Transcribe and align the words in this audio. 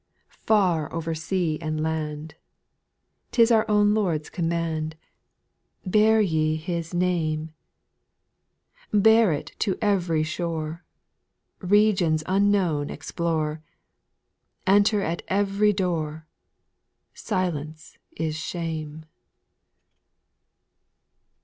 2, 0.31 0.35
Far 0.47 0.91
over 0.91 1.13
sea 1.13 1.59
and 1.61 1.83
land,' 1.83 2.33
T 3.31 3.39
is 3.43 3.51
our 3.51 3.69
own 3.69 3.93
Lord's 3.93 4.31
command, 4.31 4.95
Bear 5.85 6.19
ye 6.19 6.55
His 6.55 6.91
name 6.91 7.51
\ 8.09 8.91
m 8.91 9.01
SPIRITUAL 9.01 9.01
SONGS. 9.01 9.03
Bear 9.03 9.31
it 9.31 9.51
to 9.59 9.75
ev'rj 9.75 10.25
shore, 10.25 10.83
Regions 11.59 12.23
unknown 12.25 12.89
explore, 12.89 13.61
Enter 14.65 15.03
at 15.03 15.21
every 15.27 15.71
door: 15.71 16.27
Silence 17.13 17.99
is 18.15 18.35
shame. 18.35 19.05